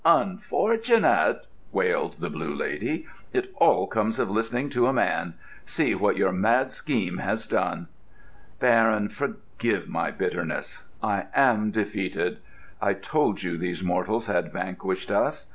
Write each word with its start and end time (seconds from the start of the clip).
"Unfortunate!" 0.03 1.45
wailed 1.71 2.13
the 2.21 2.29
Blue 2.31 2.55
Lady. 2.55 3.05
"It 3.33 3.51
all 3.57 3.85
comes 3.85 4.17
of 4.17 4.31
listening 4.31 4.67
to 4.69 4.87
a 4.87 4.93
man. 4.93 5.35
See 5.67 5.93
what 5.93 6.17
your 6.17 6.31
mad 6.31 6.71
scheme 6.71 7.19
has 7.19 7.45
done!... 7.45 7.87
Baron, 8.59 9.09
forgive 9.09 9.87
my 9.87 10.09
bitterness,—I 10.09 11.27
am 11.35 11.69
defeated. 11.69 12.39
I 12.81 12.93
told 12.93 13.43
you 13.43 13.59
these 13.59 13.83
mortals 13.83 14.25
had 14.25 14.51
vanquished 14.51 15.11
us. 15.11 15.45